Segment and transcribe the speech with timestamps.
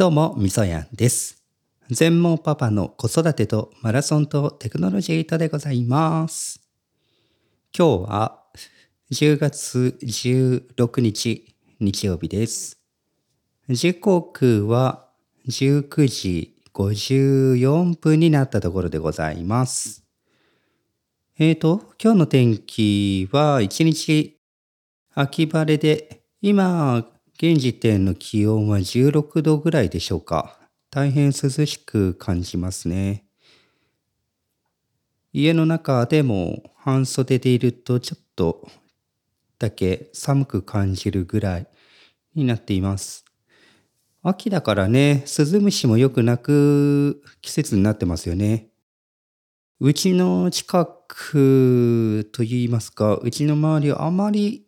[0.00, 1.44] どうも、みそやんです。
[1.90, 6.62] 全盲パパの子育てとマラソンとテクノロジーとでございます。
[7.76, 8.42] 今日は
[9.12, 12.80] 10月16日日曜日です。
[13.68, 15.06] 時刻は
[15.46, 20.02] 19時54分になったところでございます。
[21.38, 24.40] えーと、今日の天気は一日
[25.12, 27.06] 秋晴れで、今、
[27.42, 30.60] 現時点の気温は16度ぐらいでしょうか。
[30.90, 33.24] 大変涼しく感じますね。
[35.32, 38.68] 家の中でも半袖でいるとちょっと
[39.58, 41.66] だけ寒く感じるぐらい
[42.34, 43.24] になっています。
[44.22, 48.68] 秋だからね、スズムシもよく鳴く季節になってますよね。
[49.78, 54.66] うちの近くといいますか、うちの周りはあまり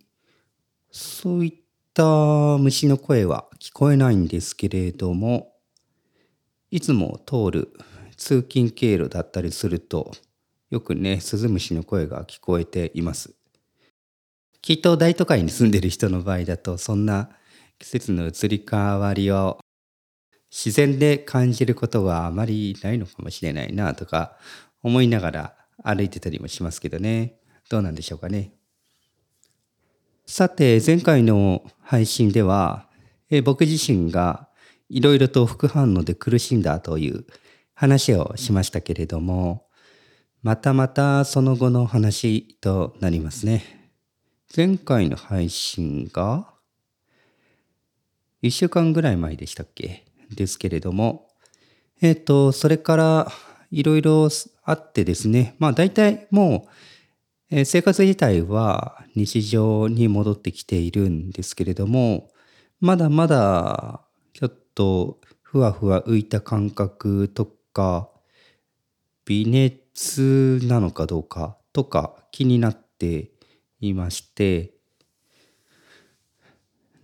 [0.91, 1.62] そういっ
[1.95, 5.53] た虫の声は聞こえないんですけれども、
[6.71, 7.73] いつも通る
[8.17, 10.13] 通勤経路だったりすると、
[10.71, 13.35] よくね、スズムシの声が聞こえています。
[14.63, 17.31] きっと大都会に住んでる人の場合だと、そんな
[17.79, 19.59] 季節の移り変わりを
[20.51, 24.37] 自然で感じることはあまりないのかもしれないなとか
[24.83, 27.39] 思いながら歩いてたりもしますけどね。
[27.69, 28.53] どうなんでしょうかね。
[30.35, 32.89] さて、前回の配信では、
[33.29, 34.49] え僕自身が
[34.89, 37.27] いろいろと副反応で苦しんだという
[37.75, 39.67] 話をしましたけれども、
[40.43, 43.91] またまたその後の話となりますね。
[44.57, 46.49] 前回の配信が、
[48.43, 50.07] 1週間ぐらい前でしたっけ？
[50.35, 51.29] ですけれども、
[52.01, 53.33] えっ、と、それから
[53.71, 54.31] いろいろ
[54.63, 56.92] あってですね、まあ大体もう、
[57.55, 62.31] え生活自体は日常に戻ってきているんですけれども、
[62.81, 64.01] まだまだ
[64.33, 68.09] ちょっとふわふわ浮いた感覚とか、
[69.27, 73.33] 微熱なのかどうかとか気になって
[73.81, 74.73] いまして、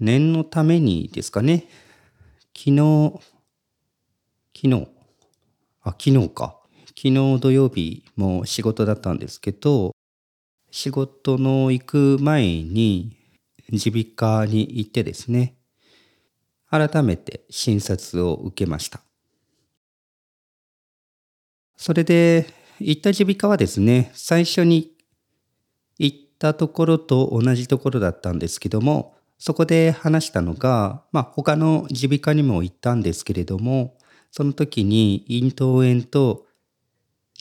[0.00, 1.68] 念のためにですかね、
[2.56, 3.20] 昨日、
[4.56, 4.88] 昨日、
[5.82, 6.58] あ、昨日か。
[6.96, 9.94] 昨日土曜日も仕事だったんですけど、
[10.70, 13.16] 仕事の行く前に
[13.70, 15.56] 耳鼻科に行ってですね、
[16.70, 19.00] 改めて診察を受けました。
[21.76, 22.46] それで、
[22.80, 24.92] 行った耳鼻科はですね、最初に
[25.98, 33.96] 行ったところと同じところだったんですけども、そこで話したのが、まあ他の耳鼻科にも行ったんですけれども、
[34.30, 36.47] その時に咽頭炎と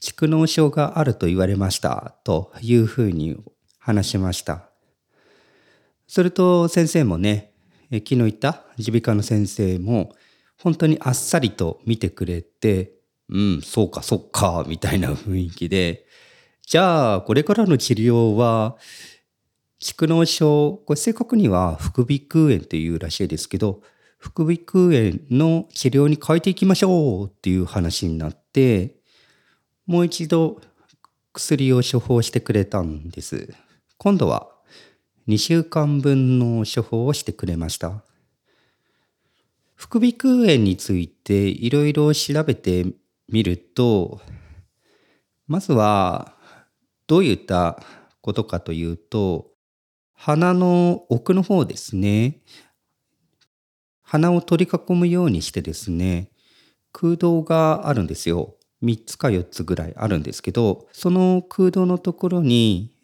[0.02, 3.38] 蓄膿症があると言われましたというふうに
[3.80, 4.70] 話しました。
[6.08, 7.54] すると先生もね、
[7.92, 10.14] え昨日言った耳鼻科の先生も
[10.62, 12.94] 本当にあっさりと見てくれて、
[13.30, 16.06] うん、そうかそうか、みたいな雰囲気で、
[16.66, 18.78] じゃあこれからの治療は
[19.82, 23.82] 蓄膿症、これ正確には副鼻腔炎っていうらしいですけど、
[24.18, 28.97] 副鼻腔炎の治療に変えていきましょうっていう話になって、
[29.88, 30.60] もう一度
[31.32, 33.54] 薬を処方してくれたんです。
[33.98, 34.50] 今度は
[35.30, 38.04] 2週間分の処方をしてくれました。
[39.76, 42.86] 副鼻腔炎についていろいろ調べて
[43.30, 44.20] みると、
[45.48, 46.36] まずは
[47.08, 47.82] どういった
[48.20, 49.52] ことかというと、
[50.14, 52.42] 鼻の奥の方ですね。
[54.02, 56.32] 鼻を取り囲むようにしてですね、
[56.92, 58.57] 空洞があるんですよ。
[58.84, 62.96] 3つか4つぐらいあるんですけど、その空洞のところに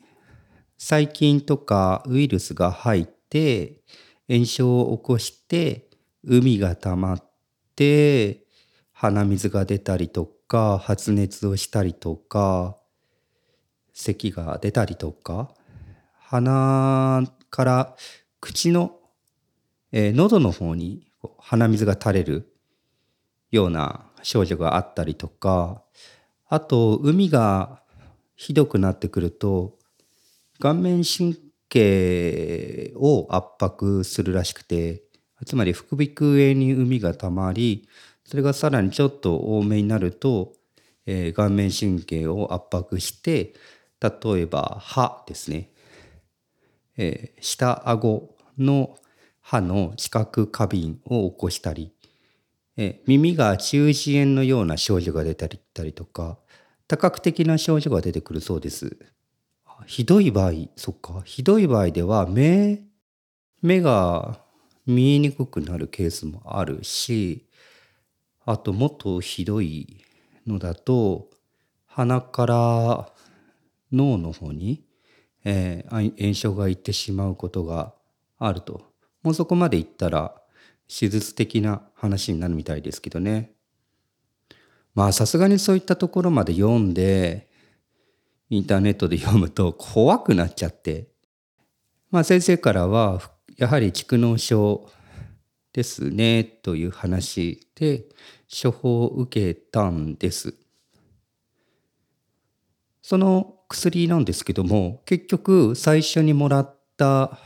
[0.78, 3.82] 細菌とかウイルスが入って
[4.28, 5.90] 炎症を起こして
[6.24, 7.24] 海が溜まっ
[7.76, 8.44] て
[8.92, 12.78] 鼻水が出たりとか発熱をしたりとか
[13.94, 15.54] 咳が出たりとか
[16.20, 17.96] 鼻から
[18.40, 19.00] 口の、
[19.92, 21.08] えー喉の方に
[21.38, 22.54] 鼻水が垂れる
[23.52, 25.84] ような症状があったりとか
[26.48, 27.82] あと海が
[28.36, 29.78] ひどくなってくると
[30.60, 31.38] 顔面神
[31.70, 35.04] 経を圧迫するらしくて
[35.46, 37.88] つまり副鼻腔炎に海がたまり
[38.26, 40.54] それがさらにちょっと多めになると、
[41.06, 43.54] えー顔面神経を圧迫して
[44.00, 45.72] 例えば歯ですね、
[46.98, 48.98] えー下顎の
[49.42, 51.93] 歯の知覚過敏を起こしたり、
[52.78, 56.38] え耳が中耳炎のような症状が出たりたりとか
[56.88, 58.98] 多角的な症状が出てくるそうです。
[59.86, 62.84] ひどい場合、そっか、ひどい場合では目、
[63.62, 64.40] 目が
[64.86, 67.46] 見えにくくなるケースもあるし、
[68.46, 70.04] あともっとひどい
[70.46, 71.30] のだと
[71.86, 73.10] 鼻から
[73.92, 74.84] 脳の方に、
[75.46, 77.94] えー、炎症がいってしまうことが
[78.40, 78.82] あると
[79.22, 80.36] もうそこまでいったら
[80.88, 83.52] 手術的な話になるみたいですけどね
[84.96, 87.50] まあさすがにそういったところまで読んで
[88.50, 91.08] インターネットで読むと怖くなっちゃって
[92.12, 93.22] まあ先生からは
[93.58, 94.90] やはり蓄膿症
[95.74, 98.06] ですねという話で
[98.62, 100.54] 処方を受けたんです。
[103.02, 107.38] その薬なんですけども結局最初にもらった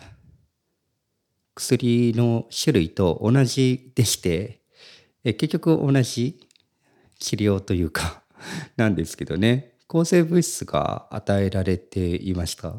[1.57, 4.61] 薬の種類と同じでして
[5.23, 6.39] 結局同じ
[7.19, 8.23] 治療というか
[8.77, 12.75] なんですけどね抗生物質が与えられていました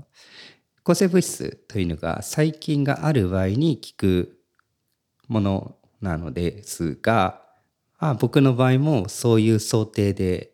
[0.85, 4.41] 抗生物質というのが細菌がある場合に効く
[5.27, 7.43] ものなのですが
[7.99, 10.53] あ僕の場合もそういう想定で、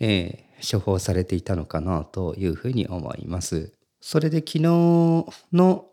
[0.00, 3.72] えー、処方されていたのかなというふうに思います。
[4.00, 4.62] それで昨日
[5.52, 5.86] の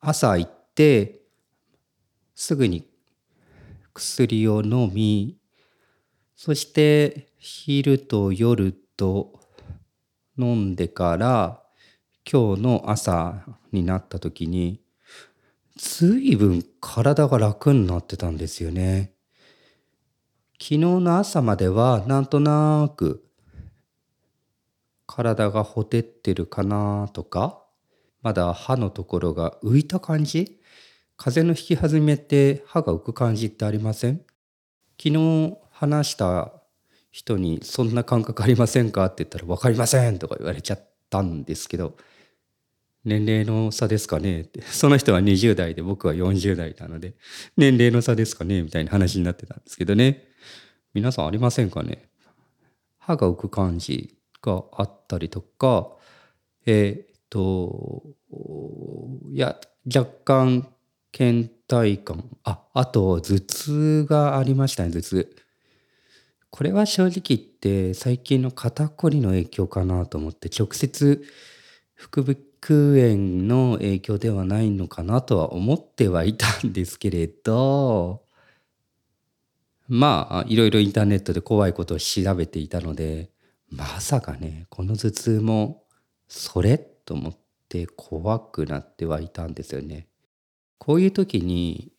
[0.00, 1.20] 朝行って
[2.34, 2.86] すぐに
[3.94, 5.38] 薬を飲み
[6.36, 9.40] そして昼と夜と
[10.38, 11.62] 飲んでから
[12.30, 14.80] 今日の朝になった時に
[15.76, 19.12] 随分体が楽になってたんですよね。
[20.60, 23.24] 昨日の朝まではなんとなく
[25.06, 27.61] 体がほてってるかなとか
[28.22, 30.58] まだ歯のところが浮いた感じ？
[31.16, 34.18] 風の引き始めて歯が浮く感じってありません？
[35.00, 36.52] 昨日話した
[37.10, 41.96] 人に「そんな感覚ありませんか?」って言ったら「分かりません」とか言われちゃったんですけど
[43.04, 44.42] 年齢の差ですかね？
[44.42, 44.62] って。
[44.62, 47.14] その人は20代で僕は40代なので、
[47.56, 48.62] 年齢の差ですかね？
[48.62, 50.28] みたいな話になってたんですけどね。
[50.94, 52.08] 皆さんありませんかね？
[52.98, 55.90] 歯が浮く感じがあったりとか、
[56.64, 58.02] えっ、と、
[59.32, 60.68] いや、若干
[61.12, 62.28] 倦怠感。
[62.44, 65.36] あ、あと頭痛がありましたね、頭痛。
[66.50, 71.24] これは正直言って最近の肩こりの影響かなと思って直接
[71.94, 72.22] 副
[72.60, 72.78] 空
[73.14, 78.22] 炎の影響ではないのかなとは思ってはいたんですけれど
[79.88, 83.30] まあいろいろインターネットで怖いことを調べていたので
[83.70, 85.84] まさかねこの頭痛も
[86.28, 87.36] それと思っ
[87.68, 90.06] て怖くなってはいたんですよね。
[90.78, 91.92] こういう時に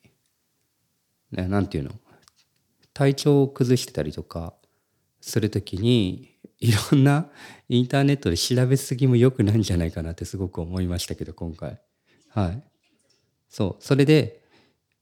[1.32, 2.00] 何て言うの？
[2.96, 4.56] 体調を崩してたりとか
[5.22, 7.28] する時にいろんな
[7.70, 11.80] インターネットで調べすぎも良くないんじゃないかなってすごく思いましたけど今回。
[12.30, 12.64] はい。
[13.50, 13.84] そう。
[13.84, 14.42] それで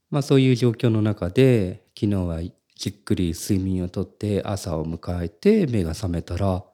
[0.09, 2.41] まあそういう状況の中で昨日は
[2.75, 6.65] じっくり睡眠をとって朝を迎えて目が覚めたら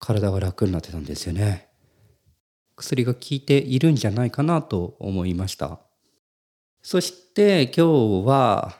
[0.00, 1.69] 体が楽になってたんですよね。
[2.80, 5.80] 薬が効いているんじゃないかなと思いました。
[6.82, 8.74] そして今日は、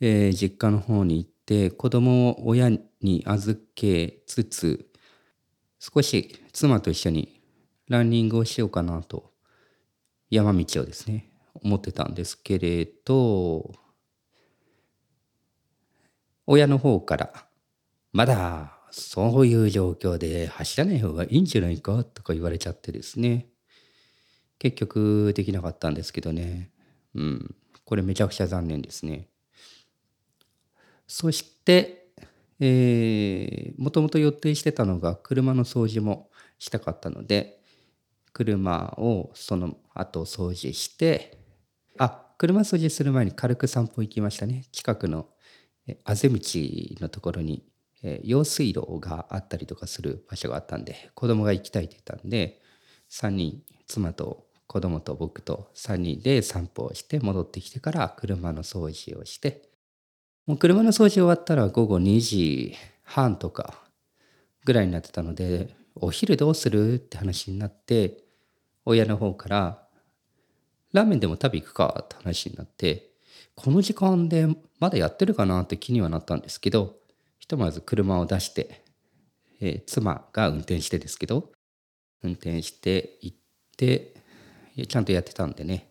[0.00, 2.70] えー、実家の方に行って子供を親
[3.00, 4.90] に預けつつ
[5.78, 7.40] 少し妻と一緒に
[7.88, 9.32] ランニングをしようかなと
[10.30, 11.30] 山道をですね
[11.62, 13.72] 思ってたんですけれど
[16.46, 17.32] 親の方から
[18.12, 23.48] 「まだそういう状況で走らない方がいいんじゃないか」とか言われちゃってですね。
[24.58, 26.70] 結局できなかったんですけどね。
[27.14, 27.54] うん。
[27.84, 29.28] これめちゃくちゃ残念ですね。
[31.08, 32.12] そして
[32.60, 37.60] えー、もともと予定してたのが車の掃除もしたかったので
[38.32, 41.38] 車をその後掃除して
[41.98, 44.64] あ車掃除する前に軽く散歩行きましたね。
[44.70, 45.26] 近くの
[46.04, 47.64] あぜ道のところに、
[48.02, 52.60] え、用水路があったりとかする場所があったんで子供が行きたいって言ったんで
[53.10, 59.68] 3人妻と子供と僕と3人で散歩をして戻ってきてから車の掃除をして
[60.46, 63.74] もう車の掃除終わったら午後2時半とか
[64.64, 68.24] ぐらいになってたのでお昼どうするって話になって
[68.84, 69.82] 親の方から
[70.92, 73.10] ラーメンでも食べ行くかって話になって
[73.54, 74.48] この時間で
[74.80, 76.96] まだやってるかなって気にはなったんですけど
[77.42, 78.84] ひとまず車を出して、
[79.60, 81.50] えー、妻が運転してですけど
[82.22, 83.36] 運転して行っ
[83.76, 84.14] て
[84.86, 85.90] ちゃんとやってたんでね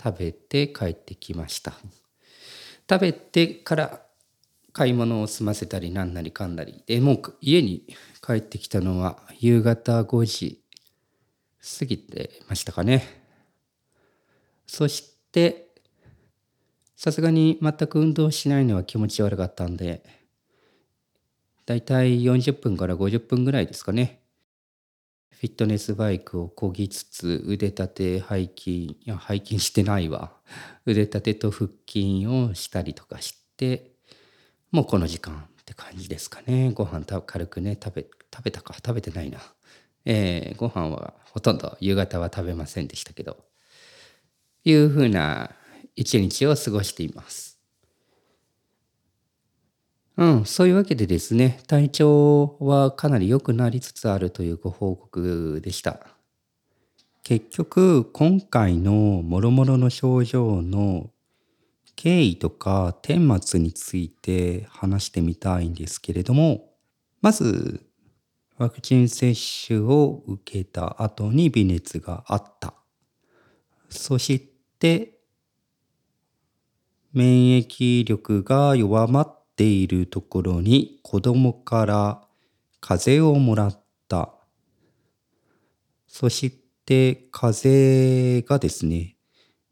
[0.00, 1.72] 食べて帰ってきました。
[2.88, 4.00] 食べてから
[4.72, 7.84] 買い物を済ませたりなんなりかんなりでもう家に
[8.24, 10.62] 帰ってきたのは夕方5時
[11.80, 13.02] 過ぎてましたかね
[14.68, 15.66] そして
[16.94, 20.02] さすがに全く運動しないのは気持ち悪かったんで、
[21.66, 24.22] だいたい40分から50分ぐらいですかね。
[25.32, 30.32] フィットネスバイクを漕ぎつつ腕立て背筋いや背筋してないわ。
[30.86, 33.96] 腕立てと腹筋をしたりとかして
[34.70, 36.70] もうこの時間って感じですかね。
[36.72, 38.74] ご飯軽くね食べ食べたか？
[38.74, 39.40] 食べてないな。
[40.04, 43.44] えー、ご飯はほとんど夕方は食べませんでしたけど
[44.64, 45.50] いうふうな
[45.96, 47.45] 一日を過ごしています。
[50.16, 56.06] うん、そういうわけでですね、体調はかなり良くなりつつあるというご報告でした。
[57.22, 61.10] 結局、今回のもろもろの症状の
[61.96, 66.70] 経緯とか顛末について話してみたいんですけれども、
[67.20, 67.84] まず、
[68.56, 69.34] ワクチン接
[69.66, 72.72] 種を受けた後に微熱があった。
[73.90, 75.18] そして、
[77.12, 82.22] 免疫力が弱まっているところに子供から
[82.80, 84.34] 風邪をもらった。
[86.06, 86.52] そし
[86.84, 89.16] て風邪がですね、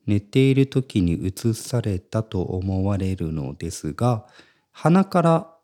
[0.07, 4.27] 寝ている時に移されたと思われるのですが、
[4.73, 5.55] 鼻から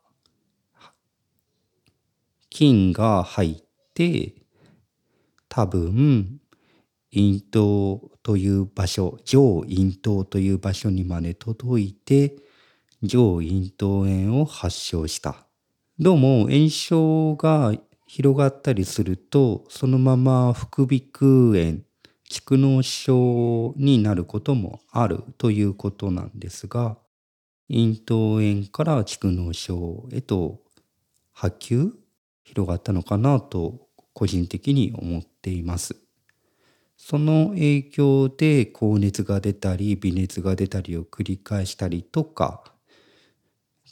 [2.49, 3.63] 菌が入っ
[3.93, 4.33] て、
[5.49, 6.39] 多分、
[7.13, 12.35] 咽頭という場所、上咽頭という場所にまで届いて、
[13.03, 15.47] 上咽頭炎を発症した。
[15.97, 17.73] どうも炎症が
[18.05, 21.79] 広がったりすると、そのまま副鼻腔炎、
[22.29, 26.99] 蓄膿症になることもあるということなんですが、
[27.71, 30.61] 咽頭炎から蓄膿症へと
[31.33, 31.91] 波及
[32.43, 35.95] 広がったのかなと個人的に思っています。
[36.97, 42.71] その影響で高熱が出たり微熱が出たりを繰り返したりとか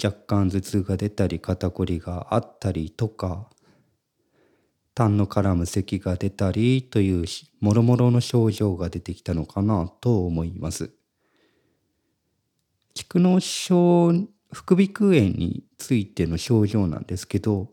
[0.01, 3.50] 若干頭痛が出たり肩こりがあったりとか
[4.96, 7.25] 痰の絡む咳が出たりという
[7.60, 10.91] もろもろの症状が出てきたのかなと思います。
[12.96, 17.72] 蓄膿症副鼻腔炎についての症状なんですけど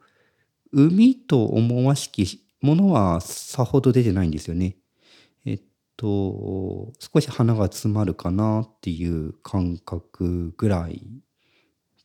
[0.72, 4.76] 海と思わしきものはさほど出てないんですよね。
[5.44, 5.60] えっ
[5.96, 11.02] と少し鼻が詰まるかなっていう感覚ぐらい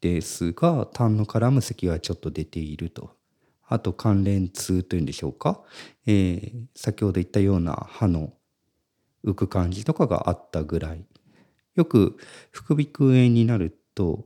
[0.01, 3.15] ですが痰の絡む咳はちょっと出ていると。
[3.71, 5.61] あと関連痛というんでしょうか、
[6.05, 8.33] えー、先ほど言ったような歯の
[9.23, 11.05] 浮く感じとかがあったぐらい
[11.75, 12.17] よく
[12.51, 14.25] 副鼻腔炎になると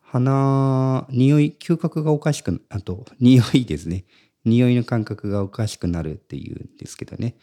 [0.00, 4.04] 鼻匂い嗅覚がおかしくあと匂いですね
[4.44, 7.34] 匂いの感覚がおかしくなるっていうんですけどね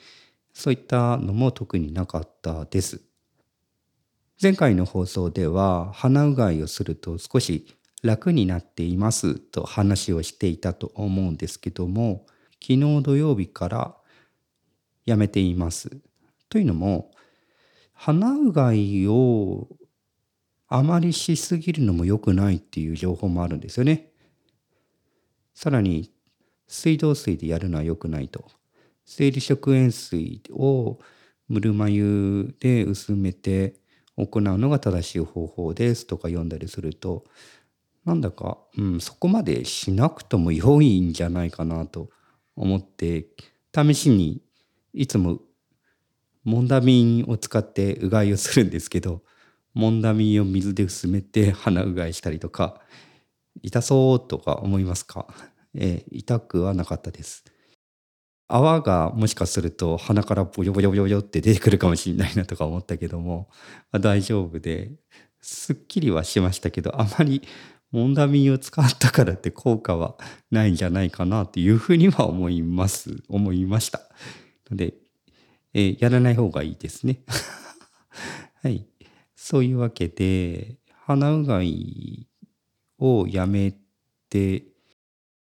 [0.54, 3.02] そういったのも特になかったです。
[4.42, 7.68] 前回の放送では鼻うがいをすると少し
[8.02, 12.26] 楽になっていますと話をしていたと思うんですけども
[12.60, 13.96] 昨日土曜日から
[15.06, 15.92] やめています。
[16.50, 17.12] というのも
[17.94, 19.68] 鼻うがいを
[20.68, 24.10] あまりしすぎるのも良くないっていう情報もあるんですよね。
[25.54, 26.12] さらに
[26.68, 28.46] 水道水でやるのは良くないと。
[29.06, 30.98] 生理食塩水を
[31.48, 33.81] ぬるま湯で薄めて
[34.26, 37.26] 行うのが正しい方法ですとか読んだりすると
[38.06, 42.10] なんだか、うん、そこまでしなくとも良いんじゃないかなと
[42.56, 43.28] 思って
[43.76, 44.42] 試しに
[44.94, 45.40] いつも
[46.44, 49.22] モンダミンを使ってうがいをするんですけど
[49.74, 52.82] モンダミンを水で薄めて鼻うがいしたりとか
[53.62, 55.28] 痛そうとか思いますか、
[55.76, 57.44] えー、痛くはなかったです。
[58.56, 63.48] 泡がもしかすると鼻からボヨボヨボヨって出てくるかもしれないなとか思ったけども、
[63.92, 64.92] まあ、大丈夫で
[65.42, 67.42] すっきりはしましたけどあまり
[67.92, 70.16] モンダミンを使ったからって効果は
[70.50, 73.22] ないんじゃないかなというふうには思います。
[73.28, 74.02] 思いました。
[74.70, 74.94] ので、
[75.74, 77.22] え、やらない方がいいですね。
[78.64, 78.88] はい。
[79.36, 82.30] そういうわけで鼻うがい
[82.98, 83.74] をやめ
[84.30, 84.64] て、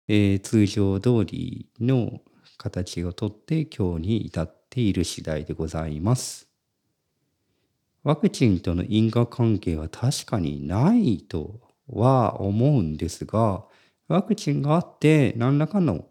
[0.07, 2.21] えー、通常通りの
[2.61, 6.47] 形をとって今日に至っている次第でございます。
[8.03, 13.63] ワクチンとの因果関係は確かにないとは思うんですが、
[14.07, 16.05] ワクチンがあって何らかの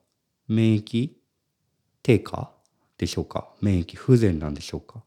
[0.49, 1.11] 免疫
[2.03, 2.51] 低下
[2.99, 3.49] でしょうか？
[3.61, 5.05] 免疫不全なんでしょうか？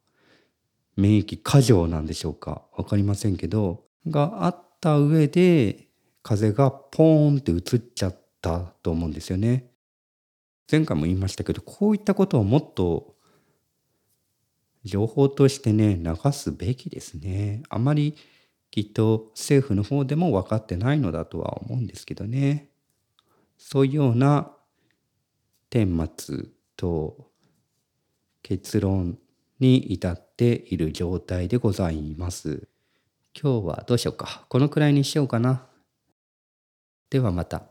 [0.95, 2.61] 免疫過剰なんでしょうか？
[2.77, 5.87] わかりませんけど、があった上で
[6.21, 9.72] 風邪がポーンって移っちゃったと思うんですよね。
[10.71, 13.13] 前回も言いましたけどこういったことをもっと
[14.83, 17.63] 情報としてね、流すべきですね。
[17.69, 18.15] あまり
[18.69, 22.69] きっと政府の方でも分かってないのだとは思うんですけどね。
[23.57, 24.51] そういうような
[25.69, 27.31] 顛末と
[28.41, 29.17] 結論
[29.59, 32.67] に至っている状態でございます。
[33.39, 34.45] 今日はどうしようか。
[34.49, 35.65] このくらいにしようかな。
[37.09, 37.63] ではまた。